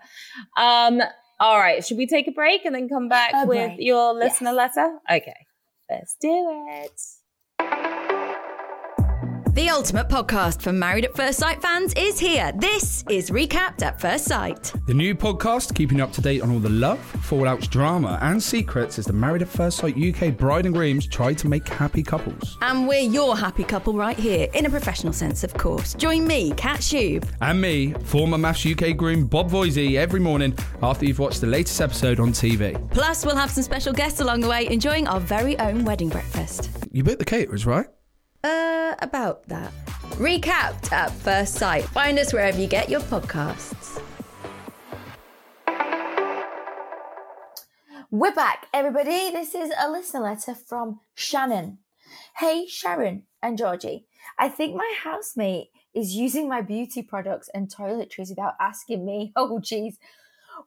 [0.57, 1.01] Um,
[1.39, 1.85] all right.
[1.85, 3.77] Should we take a break and then come back A with break.
[3.79, 4.77] your listener Yes.
[4.77, 4.99] letter?
[5.11, 5.47] Okay.
[5.89, 6.65] Let's do
[7.61, 8.06] it.
[9.57, 12.53] The ultimate podcast for Married at First Sight fans is here.
[12.57, 14.71] This is Recapped at First Sight.
[14.87, 18.43] The new podcast keeping you up to date on all the love, fallouts, drama, and
[18.43, 22.03] secrets as the Married at First Sight UK bride and grooms try to make happy
[22.03, 22.59] couples.
[22.61, 25.95] And we're your happy couple right here, in a professional sense, of course.
[25.95, 27.27] Join me, Kat Shoob.
[27.41, 31.81] And me, former MAFS UK groom Bob Voisey, every morning after you've watched the latest
[31.81, 32.79] episode on TV.
[32.91, 36.69] Plus, we'll have some special guests along the way enjoying our very own wedding breakfast.
[36.93, 37.87] You booked the caterers, right?
[38.47, 39.73] Uh, about that.
[40.21, 41.83] Recapped at First Sight.
[41.87, 44.01] Find us wherever you get your podcasts.
[48.13, 49.33] We're back, everybody.
[49.33, 51.79] This is a listener letter from Shannon.
[52.37, 54.07] Hey, Sharon and Georgie.
[54.39, 59.33] I think my housemate is using my beauty products and toiletries without asking me.
[59.37, 59.99] Oh, geez.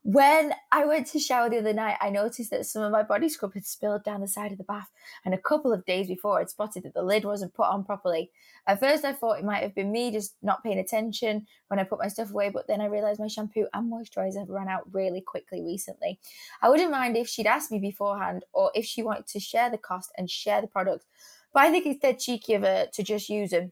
[0.04, 3.30] When I went to shower the other night, I noticed that some of my body
[3.30, 4.90] scrub had spilled down the side of the bath,
[5.26, 8.32] and a couple of days before, I'd spotted that the lid wasn't put on properly.
[8.68, 11.84] At first, I thought it might have been me just not paying attention when I
[11.84, 14.84] put my stuff away, but then I realised my shampoo and moisturiser have run out
[14.94, 16.20] really quickly recently.
[16.62, 19.78] I wouldn't mind if she'd asked me beforehand or if she wanted to share the
[19.78, 21.06] cost and share the products,
[21.54, 23.72] but I think it's dead cheeky of her to just use them.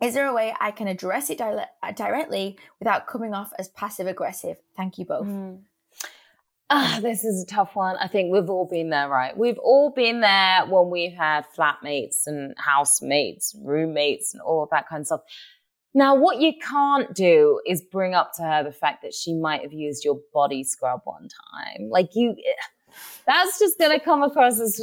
[0.00, 3.68] Is there a way I can address it dile- uh, directly without coming off as
[3.68, 4.56] passive aggressive?
[4.76, 5.26] Thank you both.
[5.26, 5.54] Hmm.
[6.70, 7.96] Ah, this is a tough one.
[7.96, 9.36] I think we've all been there, right?
[9.36, 14.86] We've all been there when we've had flatmates and housemates, roommates, and all of that
[14.86, 15.20] kind of stuff.
[15.94, 19.62] Now, what you can't do is bring up to her the fact that she might
[19.62, 21.88] have used your body scrub one time.
[21.88, 22.62] Like you, eh,
[23.26, 24.80] that's just going to come across as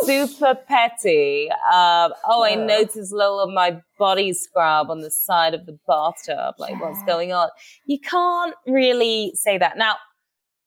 [0.00, 1.50] super petty.
[1.50, 5.78] Um, oh, I noticed a little of my body scrub on the side of the
[5.86, 6.54] bathtub.
[6.58, 7.50] Like, what's going on?
[7.86, 9.76] You can't really say that.
[9.76, 9.96] Now,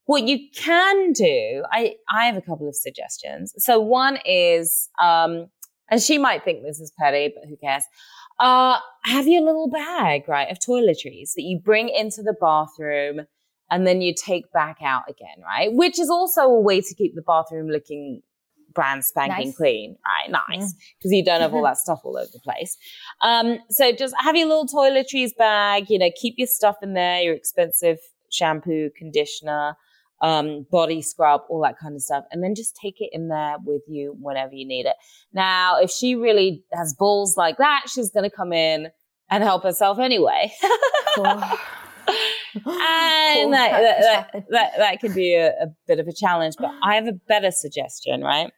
[0.05, 3.53] what you can do, I, I have a couple of suggestions.
[3.57, 5.47] So one is, um,
[5.89, 7.83] and she might think this is petty, but who cares?
[8.39, 13.25] Uh, have your little bag, right, of toiletries that you bring into the bathroom
[13.71, 15.73] and then you take back out again, right?
[15.73, 18.21] Which is also a way to keep the bathroom looking
[18.73, 19.57] brand spanking Nice.
[19.57, 20.43] clean, right?
[20.49, 20.73] Nice.
[20.97, 22.77] Because you don't have all that stuff all over the place.
[23.21, 27.21] Um, so just have your little toiletries bag, you know, keep your stuff in there,
[27.21, 27.97] your expensive
[28.29, 29.77] shampoo, conditioner,
[30.21, 33.55] um, body scrub, all that kind of stuff, and then just take it in there
[33.63, 34.95] with you whenever you need it.
[35.33, 38.89] Now, if she really has balls like that, she's going to come in
[39.29, 40.51] and help herself anyway.
[42.65, 46.71] and that, that, that, that, that could be a, a bit of a challenge, but
[46.83, 48.51] I have a better suggestion, right?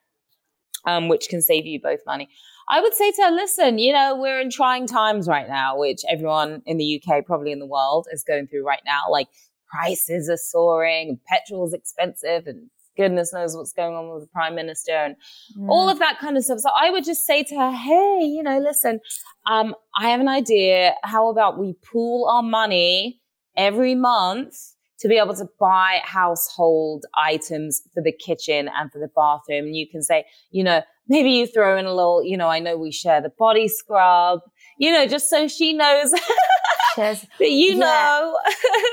[0.85, 2.29] Um, which can save you both money.
[2.69, 6.01] I would say to her, listen, you know, we're in trying times right now, which
[6.09, 9.01] everyone in the UK, probably in the world, is going through right now.
[9.09, 9.27] Like
[9.69, 14.91] prices are soaring, petrol's expensive, and goodness knows what's going on with the prime minister
[14.91, 15.15] and
[15.57, 15.69] mm.
[15.69, 16.59] all of that kind of stuff.
[16.59, 18.99] So I would just say to her, hey, you know, listen,
[19.45, 20.95] um, I have an idea.
[21.03, 23.21] How about we pool our money
[23.57, 24.55] every month
[24.99, 29.65] to be able to buy household items for the kitchen and for the bathroom.
[29.65, 32.59] And you can say, you know, maybe you throw in a little, you know, I
[32.59, 34.39] know we share the body scrub,
[34.79, 36.11] you know, just so she knows
[36.97, 37.79] that you yeah.
[37.79, 38.39] know.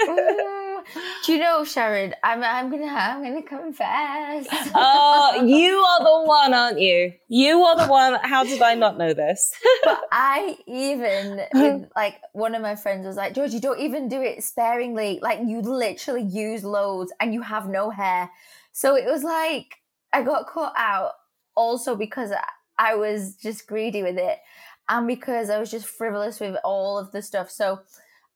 [0.05, 0.64] Mm-hmm.
[1.25, 2.15] Do you know, Sharon?
[2.23, 4.47] I'm I'm gonna I'm gonna confess.
[4.75, 7.13] oh, you are the one, aren't you?
[7.29, 8.19] You are the one.
[8.23, 9.53] How did I not know this?
[9.85, 14.09] but I even with, like one of my friends was like, George, you don't even
[14.09, 15.19] do it sparingly.
[15.23, 18.31] Like you literally use loads and you have no hair.
[18.73, 19.77] So it was like
[20.13, 21.13] I got caught out
[21.57, 22.33] also because
[22.79, 24.39] I was just greedy with it
[24.89, 27.51] and because I was just frivolous with all of the stuff.
[27.51, 27.81] So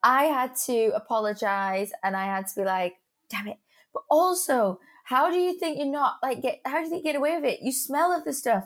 [0.03, 2.95] I had to apologize and I had to be like,
[3.31, 3.59] damn it.
[3.93, 7.13] But also, how do you think you're not like get how do you think you
[7.13, 7.61] get away with it?
[7.63, 8.65] You smell of the stuff.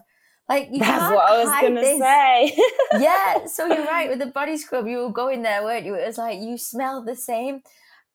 [0.48, 1.98] Like you That's what I was gonna this.
[1.98, 2.58] say.
[3.00, 4.08] yeah, so you're right.
[4.10, 5.94] With the body scrub, you were going there, weren't you?
[5.94, 7.62] It was like you smell the same.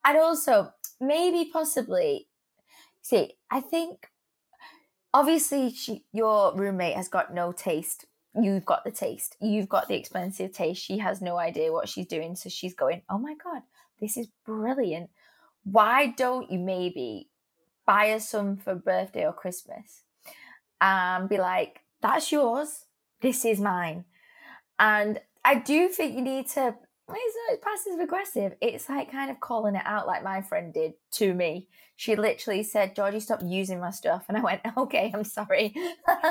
[0.04, 2.28] And also, maybe possibly
[3.08, 4.08] see, I think
[5.14, 9.94] obviously she, your roommate has got no taste you've got the taste, you've got the
[9.94, 10.82] expensive taste.
[10.82, 12.36] She has no idea what she's doing.
[12.36, 13.62] So she's going, oh my God,
[14.00, 15.10] this is brilliant.
[15.64, 17.28] Why don't you maybe
[17.86, 20.02] buy her some for birthday or Christmas
[20.80, 22.84] and be like, that's yours,
[23.20, 24.04] this is mine.
[24.78, 26.76] And I do think you need to
[27.16, 28.52] it's not passive aggressive.
[28.60, 31.68] It's like kind of calling it out, like my friend did to me.
[31.96, 35.74] She literally said, "Georgie, stop using my stuff," and I went, "Okay, I'm sorry."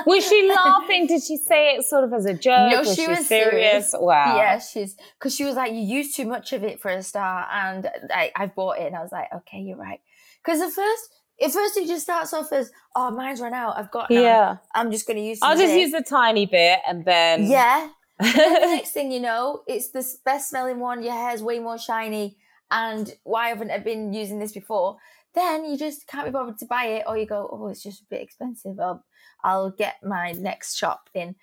[0.06, 1.06] was she laughing?
[1.06, 2.70] Did she say it sort of as a joke?
[2.70, 3.90] No, was she, she was serious.
[3.90, 3.94] serious.
[3.98, 4.36] Wow.
[4.36, 7.48] Yeah, she's because she was like, "You use too much of it for a start,"
[7.52, 10.00] and I, I bought it, and I was like, "Okay, you're right."
[10.42, 11.10] Because at first,
[11.42, 13.76] at first it just starts off as, "Oh, mine's run out.
[13.76, 14.22] I've got none.
[14.22, 14.56] Yeah.
[14.74, 17.88] I'm just going to use." I'll just use a tiny bit, and then yeah,
[18.22, 21.02] next thing you know, it's the best smelling one.
[21.02, 22.36] Your hair's way more shiny.
[22.70, 24.98] And why haven't I been using this before?
[25.34, 28.02] Then you just can't be bothered to buy it, or you go, oh, it's just
[28.02, 28.80] a bit expensive.
[28.80, 29.04] I'll,
[29.44, 31.36] I'll get my next shop in.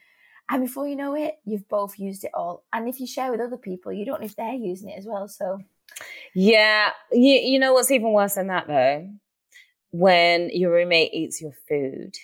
[0.50, 2.66] And before you know it, you've both used it all.
[2.74, 5.06] And if you share with other people, you don't know if they're using it as
[5.06, 5.28] well.
[5.28, 5.60] So,
[6.36, 9.10] yeah, you, you know what's even worse than that though?
[9.92, 12.16] When your roommate eats your food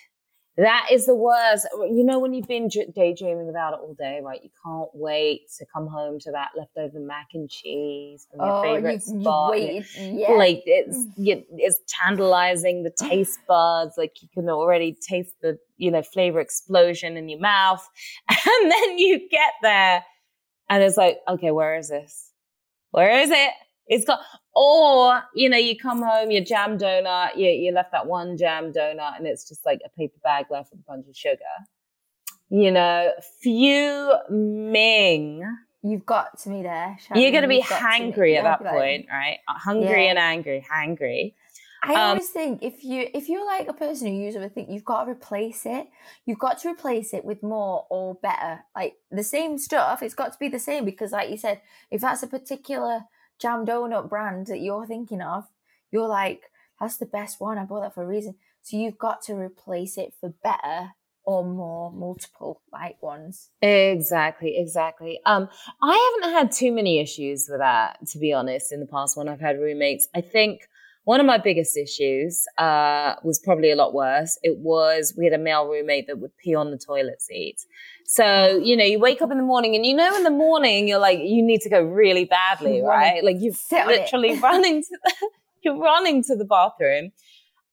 [0.58, 1.66] that is the worst.
[1.72, 4.40] You know, when you've been daydreaming about it all day, right?
[4.42, 8.62] You can't wait to come home to that leftover mac and cheese from your oh,
[8.62, 9.58] favorite you, spot.
[9.58, 10.32] You yeah.
[10.32, 11.12] Like it's mm.
[11.16, 13.94] you, it's tantalizing the taste buds.
[13.96, 17.88] Like you can already taste the you know flavor explosion in your mouth,
[18.28, 20.04] and then you get there,
[20.68, 22.30] and it's like, okay, where is this?
[22.90, 23.52] Where is it?
[23.86, 24.20] It's got,
[24.54, 28.72] or, you know, you come home, your jam donut, you, you left that one jam
[28.72, 31.38] donut and it's just like a paper bag left with a bunch of sugar.
[32.48, 34.36] You know, fuming.
[35.82, 36.96] You've got to me there.
[37.14, 39.38] You're going to be hangry at that point, right?
[39.48, 40.10] Hungry yeah.
[40.10, 41.34] and angry, hangry.
[41.84, 44.84] I um, always think if you if you're like a person who uses everything, you've
[44.84, 45.88] got to replace it.
[46.24, 50.00] You've got to replace it with more or better, like the same stuff.
[50.00, 53.00] It's got to be the same because, like you said, if that's a particular
[53.42, 55.44] jam donut brand that you're thinking of,
[55.90, 56.42] you're like,
[56.80, 57.58] that's the best one.
[57.58, 58.36] I bought that for a reason.
[58.62, 60.92] So you've got to replace it for better
[61.24, 63.50] or more multiple like ones.
[63.60, 65.20] Exactly, exactly.
[65.26, 65.48] Um,
[65.82, 69.28] I haven't had too many issues with that, to be honest, in the past when
[69.28, 70.08] I've had roommates.
[70.14, 70.62] I think
[71.04, 74.38] one of my biggest issues uh, was probably a lot worse.
[74.42, 77.56] It was we had a male roommate that would pee on the toilet seat.
[78.06, 80.86] So, you know, you wake up in the morning and you know in the morning
[80.86, 83.24] you're like, you need to go really badly, right?
[83.24, 85.28] Like you're literally running to the,
[85.62, 87.10] you're running to the bathroom.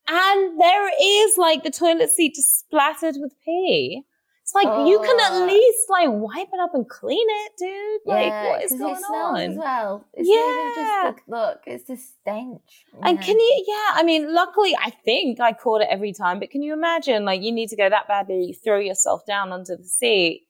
[0.07, 4.03] And there is like the toilet seat just splattered with pee.
[4.49, 4.87] It's like oh.
[4.87, 8.01] you can at least like wipe it up and clean it, dude.
[8.03, 9.39] Like yeah, what is going it smells on?
[9.41, 11.11] As well, it's yeah.
[11.13, 12.85] just look, it's a stench.
[13.03, 13.63] And can you?
[13.67, 16.39] Yeah, I mean, luckily, I think I caught it every time.
[16.39, 17.25] But can you imagine?
[17.25, 20.47] Like, you need to go that badly, you throw yourself down onto the seat.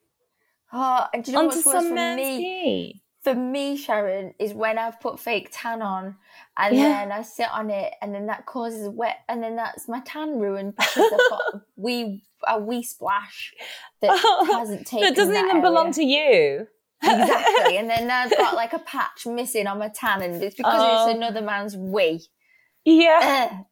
[0.72, 3.02] Oh, and do you know onto what's worse for me?
[3.22, 6.16] For me, Sharon, is when I've put fake tan on
[6.58, 6.84] and Yeah.
[6.90, 10.40] then I sit on it and then that causes wet and then that's my tan
[10.40, 13.54] ruined because I've got a wee a wee splash
[14.02, 14.18] that
[14.50, 15.06] hasn't taken.
[15.08, 16.68] That doesn't that even belong to you.
[17.04, 17.78] exactly.
[17.78, 21.08] And then I've got like a patch missing on my tan and it's because Oh.
[21.10, 22.26] it's another man's wee.
[22.86, 23.50] Yeah.
[23.60, 23.66] Ugh.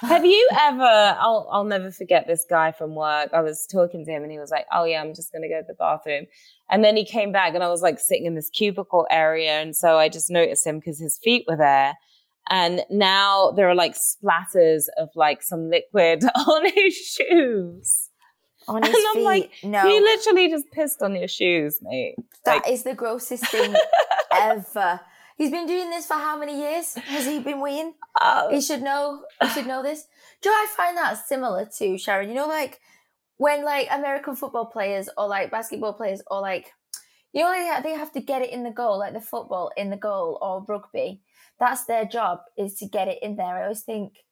[0.00, 0.82] Have you ever?
[0.82, 3.30] I'll I'll never forget this guy from work.
[3.34, 5.60] I was talking to him and he was like, "Oh yeah, I'm just gonna go
[5.60, 6.26] to the bathroom,"
[6.70, 9.74] and then he came back and I was like sitting in this cubicle area, and
[9.76, 11.94] so I just noticed him because his feet were there,
[12.48, 18.10] and now there are like splatters of like some liquid on his shoes.
[18.68, 19.24] on his and I'm feet.
[19.24, 22.14] like, no, he literally just pissed on your shoes, mate.
[22.44, 23.74] that is the grossest thing
[24.32, 25.00] ever.
[25.36, 26.94] He's been doing this for how many years?
[26.94, 27.92] Has he been weeing?
[28.20, 29.24] Oh, uh, He should know.
[29.42, 30.06] He should know this.
[30.40, 32.30] Do I find that similar to Sharon?
[32.30, 32.80] You know, like
[33.36, 36.72] when like American football players or like basketball players or like
[37.32, 39.90] you know they they have to get it in the goal, like the football in
[39.90, 41.20] the goal or rugby.
[41.60, 43.58] That's their job is to get it in there.
[43.58, 44.24] I always think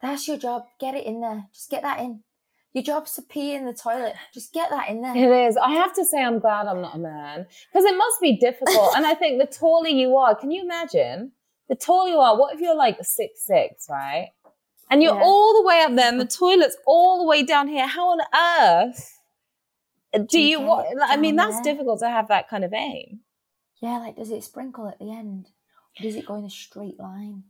[0.00, 0.62] that's your job.
[0.78, 1.46] Get it in there.
[1.52, 2.22] Just get that in.
[2.72, 4.14] Your job's to pee in the toilet.
[4.32, 5.16] Just get that in there.
[5.16, 5.56] It is.
[5.56, 8.92] I have to say, I'm glad I'm not a man because it must be difficult.
[8.96, 11.32] and I think the taller you are, can you imagine?
[11.68, 14.28] The taller you are, what if you're like six six, right?
[14.88, 15.22] And you're Yeah.
[15.22, 17.86] all the way up there, and the toilet's all the way down here.
[17.86, 19.18] How on earth
[20.28, 20.60] do you?
[20.60, 20.86] What?
[21.02, 21.72] I mean, that's there?
[21.74, 23.20] difficult to have that kind of aim.
[23.80, 25.50] Yeah, like does it sprinkle at the end?
[25.98, 27.44] Or does it go in a straight line?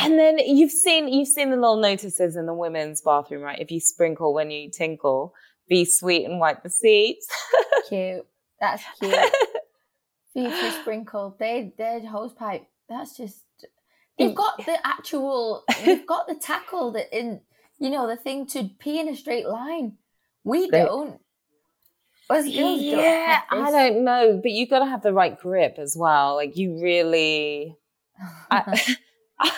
[0.00, 3.58] And then you've seen you've seen the little notices in the women's bathroom, right?
[3.58, 5.34] If you sprinkle when you tinkle,
[5.68, 7.26] be sweet and wipe the seats.
[7.88, 8.26] Cute.
[8.60, 9.14] That's cute.
[10.32, 11.36] Future sprinkle.
[11.38, 12.66] They they're hose pipe.
[12.88, 13.40] That's just
[14.18, 17.40] they've got the actual they've got the tackle that in
[17.78, 19.96] you know, the thing to pee in a straight line.
[20.44, 21.20] We They- don't.
[22.30, 25.76] Us girls don't Yeah, I don't know, but you've got to have the right grip
[25.78, 26.34] as well.
[26.34, 27.74] Like you really,
[28.50, 28.96] I,
[29.40, 29.50] I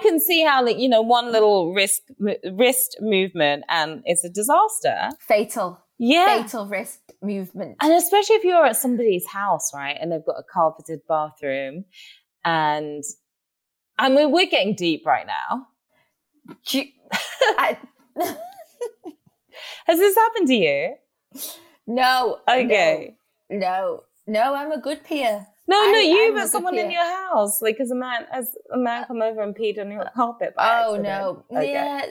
[0.00, 4.24] can see how like you know one little wrist m- wrist movement um, and it's
[4.24, 5.10] a disaster.
[5.20, 5.78] Fatal.
[5.98, 7.76] Yeah, Fatal wrist movement.
[7.80, 11.84] and especially if you're at somebody's house, right, and they've got a carpeted bathroom,
[12.44, 13.02] and
[13.98, 15.66] I mean we're getting deep right now.
[16.70, 16.86] You-
[17.58, 17.78] I-
[19.86, 20.94] Has this happened to you?
[21.86, 22.38] no.
[22.48, 23.16] Okay.
[23.50, 23.58] No.
[23.58, 24.00] No.
[24.26, 25.46] No, I'm a good peer.
[25.72, 27.62] No, I- no, you, but someone in your house.
[27.62, 30.10] Like, as a man, as a man uh, come over and peed on your uh,
[30.14, 30.54] carpet.
[30.54, 31.04] by Oh accident.
[31.04, 31.44] no.
[31.50, 31.72] Okay.
[31.72, 32.06] Yeah.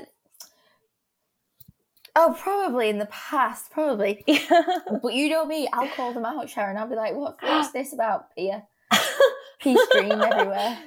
[2.16, 4.24] Oh, probably in the past, probably.
[5.04, 6.76] But you know me, I'll call them out, Sharon.
[6.76, 7.38] I'll be like, "What?
[7.42, 8.68] What's this about, Pia?
[9.62, 10.80] Pea stream everywhere."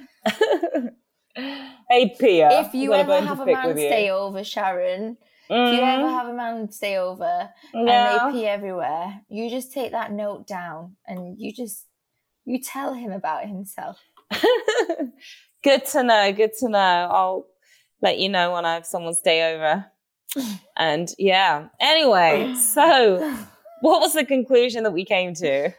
[1.89, 2.59] hey, Pia.
[2.59, 5.17] if you ever have a man stay over, Sharon,
[5.49, 6.11] if you ever mm.
[6.11, 10.97] have a man stay over and they pee everywhere, you just take that note down
[11.07, 11.85] and you just
[12.45, 13.99] you tell him about himself.
[15.63, 16.31] good to know.
[16.33, 16.77] Good to know.
[17.11, 17.47] I'll
[18.01, 19.85] let you know when I have someone stay over.
[20.77, 21.67] And yeah.
[21.79, 23.17] Anyway, so
[23.81, 25.71] what was the conclusion that we came to?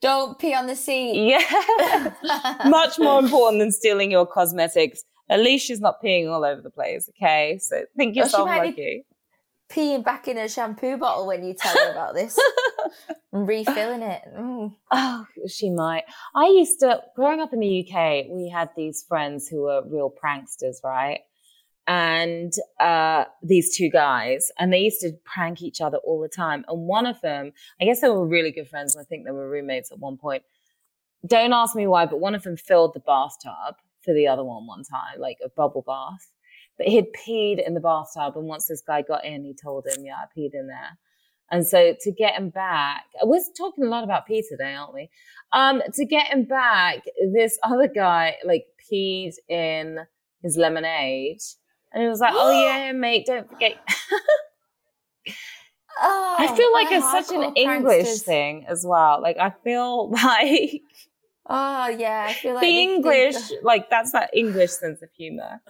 [0.00, 1.28] Don't pee on the seat.
[1.28, 2.12] Yeah.
[2.66, 5.04] Much more important than stealing your cosmetics.
[5.30, 7.58] At least she's not peeing all over the place, okay?
[7.62, 9.04] So think Well, she yourself be- lucky.
[9.70, 12.38] Peeing back in a shampoo bottle when you tell her about this.
[13.36, 14.22] and refilling it.
[14.36, 14.74] Mm.
[14.90, 16.04] Oh, she might.
[16.34, 20.12] I used to, growing up in the UK, we had these friends who were real
[20.12, 21.20] pranksters, right?
[21.86, 26.64] And uh, these two guys, and they used to prank each other all the time.
[26.68, 29.30] And one of them, I guess they were really good friends, and I think they
[29.30, 30.42] were roommates at one point.
[31.26, 34.66] Don't ask me why, but one of them filled the bathtub for the other one
[34.66, 36.28] one time, like a bubble bath.
[36.78, 40.04] But he'd peed in the bathtub, and once this guy got in, he told him,
[40.04, 40.98] "Yeah, I peed in there."
[41.50, 45.08] And so to get him back, we're talking a lot about pee today, aren't we?
[45.52, 50.00] Um, to get him back, this other guy like peed in
[50.42, 51.40] his lemonade,
[51.92, 53.76] and he was like, "Oh yeah, mate, don't forget."
[55.98, 58.22] Oh, I feel like it's such an English pranksters.
[58.22, 59.22] thing as well.
[59.22, 60.82] Like I feel like
[61.46, 65.08] Oh yeah, I feel like the they think- English, like that's that English sense of
[65.16, 65.62] humor.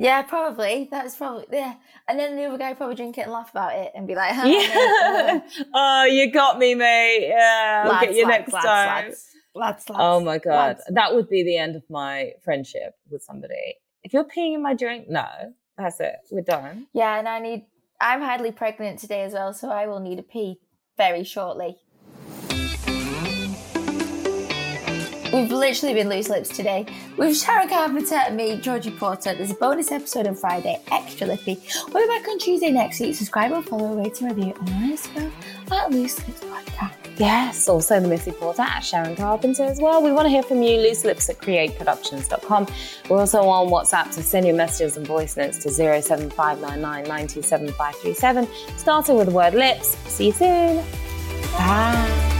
[0.00, 0.88] Yeah, probably.
[0.90, 1.74] That's probably yeah.
[2.08, 4.34] And then the other guy probably drink it and laugh about it and be like,
[4.34, 5.40] "Huh, Yeah.
[5.74, 7.28] oh, you got me, mate.
[7.28, 9.04] Yeah, I'll get you lads, next lads, time.
[9.04, 12.94] Lads, lads, lads, Oh my god, lads." that would be the end of my friendship
[13.10, 13.76] with somebody.
[14.02, 15.26] If you're peeing in my drink, no,
[15.76, 16.16] that's it.
[16.30, 16.86] We're done.
[16.94, 17.66] Yeah, and I need.
[18.00, 20.60] I'm highly pregnant today as well, so I will need a pee
[20.96, 21.76] very shortly.
[25.32, 26.86] We've literally been loose lips today.
[27.16, 29.34] With Sharon Carpenter and me, Georgie Porter.
[29.34, 31.60] There's a bonus episode on Friday, extra lippy.
[31.92, 33.14] We'll be back on Tuesday next week.
[33.14, 34.54] Subscribe or follow, rate and review,
[34.92, 35.30] us go
[35.72, 36.94] at Loose Lips Podcast.
[37.16, 40.02] Yes, also the Missy Porter at Sharon Carpenter as well.
[40.02, 40.80] We want to hear from you.
[40.80, 42.66] Loose lips at createproductions.com.
[43.08, 49.28] We're also on WhatsApp, so send your messages and voice notes to 07599 starting with
[49.28, 49.96] the word lips.
[50.08, 50.84] See you soon.
[51.52, 52.39] Bye.